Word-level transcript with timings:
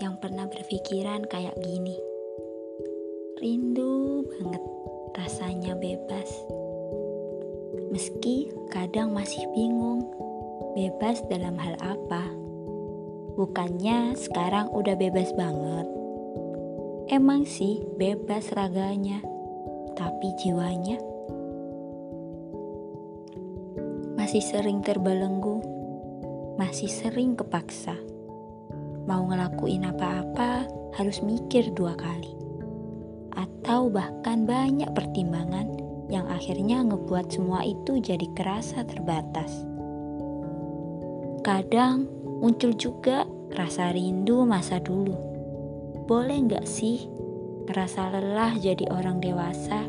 yang 0.00 0.20
pernah 0.20 0.44
berpikiran 0.44 1.24
kayak 1.24 1.56
gini. 1.64 1.96
Rindu 3.40 4.28
banget 4.28 4.60
rasanya 5.16 5.72
bebas. 5.80 6.28
Meski 7.88 8.52
kadang 8.68 9.16
masih 9.16 9.48
bingung, 9.56 10.04
bebas 10.76 11.24
dalam 11.32 11.56
hal 11.56 11.80
apa? 11.80 12.28
Bukannya 13.40 14.20
sekarang 14.20 14.68
udah 14.76 15.00
bebas 15.00 15.32
banget. 15.32 15.88
Emang 17.08 17.48
sih 17.48 17.80
bebas 17.96 18.52
raganya, 18.52 19.24
tapi 19.96 20.28
jiwanya 20.44 21.00
masih 24.20 24.44
sering 24.44 24.84
terbelenggu, 24.84 25.79
masih 26.60 26.92
sering 26.92 27.40
kepaksa. 27.40 27.96
Mau 29.08 29.24
ngelakuin 29.24 29.88
apa-apa 29.88 30.68
harus 30.92 31.24
mikir 31.24 31.72
dua 31.72 31.96
kali 31.96 32.36
atau 33.32 33.88
bahkan 33.88 34.44
banyak 34.44 34.92
pertimbangan 34.92 35.72
yang 36.12 36.28
akhirnya 36.28 36.84
ngebuat 36.84 37.32
semua 37.32 37.64
itu 37.64 37.96
jadi 37.96 38.28
kerasa 38.36 38.84
terbatas. 38.84 39.64
Kadang 41.40 42.04
muncul 42.44 42.76
juga 42.76 43.24
rasa 43.56 43.88
rindu 43.96 44.44
masa 44.44 44.84
dulu. 44.84 45.16
Boleh 46.04 46.44
nggak 46.44 46.68
sih 46.68 47.08
ngerasa 47.72 48.20
lelah 48.20 48.52
jadi 48.60 48.84
orang 48.92 49.24
dewasa? 49.24 49.88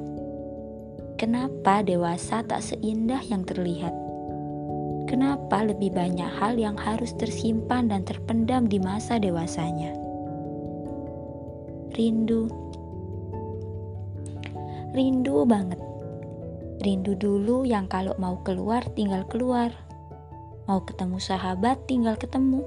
Kenapa 1.19 1.83
dewasa 1.83 2.47
tak 2.47 2.63
seindah 2.63 3.19
yang 3.27 3.43
terlihat? 3.43 4.00
Kenapa 5.11 5.67
lebih 5.67 5.91
banyak 5.91 6.39
hal 6.39 6.55
yang 6.55 6.79
harus 6.79 7.11
tersimpan 7.19 7.91
dan 7.91 8.07
terpendam 8.07 8.63
di 8.63 8.79
masa 8.79 9.19
dewasanya? 9.19 9.91
Rindu 11.91 12.47
rindu 14.95 15.43
banget. 15.43 15.83
Rindu 16.79 17.19
dulu 17.19 17.67
yang 17.67 17.91
kalau 17.91 18.15
mau 18.23 18.39
keluar 18.47 18.87
tinggal 18.95 19.27
keluar. 19.27 19.75
Mau 20.71 20.79
ketemu 20.87 21.19
sahabat 21.19 21.83
tinggal 21.91 22.15
ketemu. 22.15 22.63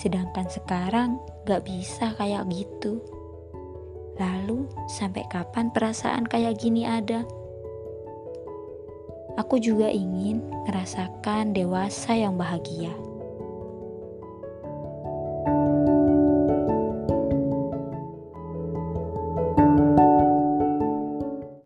Sedangkan 0.00 0.48
sekarang 0.48 1.20
gak 1.44 1.68
bisa 1.68 2.16
kayak 2.16 2.48
gitu. 2.48 3.04
Lalu 4.16 4.64
sampai 4.88 5.28
kapan 5.28 5.68
perasaan 5.68 6.24
kayak 6.24 6.56
gini 6.56 6.88
ada? 6.88 7.28
Aku 9.36 9.60
juga 9.60 9.92
ingin 9.92 10.40
merasakan 10.64 11.52
dewasa 11.52 12.16
yang 12.16 12.40
bahagia. 12.40 12.92